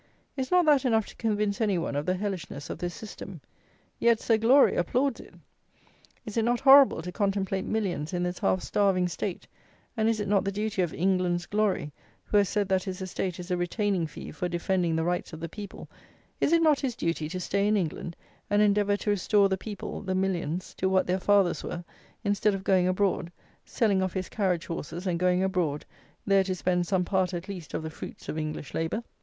Is 0.35 0.49
not 0.49 0.65
that 0.65 0.83
enough 0.83 1.05
to 1.05 1.15
convince 1.15 1.61
any 1.61 1.77
one 1.77 1.95
of 1.95 2.07
the 2.07 2.15
hellishness 2.15 2.71
of 2.71 2.79
this 2.79 2.95
system? 2.95 3.39
Yet 3.99 4.19
Sir 4.19 4.37
Glory 4.37 4.75
applauds 4.75 5.19
it. 5.19 5.35
Is 6.25 6.37
it 6.37 6.43
not 6.43 6.61
horrible 6.61 7.03
to 7.03 7.11
contemplate 7.11 7.65
millions 7.65 8.11
in 8.11 8.23
this 8.23 8.39
half 8.39 8.63
starving 8.63 9.07
state; 9.07 9.47
and, 9.95 10.09
is 10.09 10.19
it 10.19 10.27
not 10.27 10.43
the 10.43 10.51
duty 10.51 10.81
of 10.81 10.91
"England's 10.91 11.45
Glory," 11.45 11.91
who 12.23 12.37
has 12.37 12.49
said 12.49 12.67
that 12.69 12.85
his 12.85 12.99
estate 12.99 13.39
is 13.39 13.51
"a 13.51 13.57
retaining 13.57 14.07
fee 14.07 14.31
for 14.31 14.49
defending 14.49 14.95
the 14.95 15.03
rights 15.03 15.33
of 15.33 15.39
the 15.39 15.47
people;" 15.47 15.87
is 16.39 16.51
it 16.51 16.63
not 16.63 16.79
his 16.79 16.95
duty 16.95 17.29
to 17.29 17.39
stay 17.39 17.67
in 17.67 17.77
England 17.77 18.15
and 18.49 18.63
endeavour 18.63 18.97
to 18.97 19.11
restore 19.11 19.49
the 19.49 19.55
people, 19.55 20.01
the 20.01 20.15
millions, 20.15 20.73
to 20.73 20.89
what 20.89 21.05
their 21.05 21.19
fathers 21.19 21.63
were, 21.63 21.85
instead 22.23 22.55
of 22.55 22.63
going 22.63 22.87
abroad; 22.87 23.31
selling 23.65 24.01
off 24.01 24.13
his 24.13 24.29
carriage 24.29 24.65
horses, 24.65 25.05
and 25.05 25.19
going 25.19 25.43
abroad, 25.43 25.85
there 26.25 26.43
to 26.43 26.55
spend 26.55 26.87
some 26.87 27.05
part, 27.05 27.35
at 27.35 27.47
least, 27.47 27.75
of 27.75 27.83
the 27.83 27.91
fruits 27.91 28.27
of 28.27 28.39
English 28.39 28.73
labour? 28.73 29.03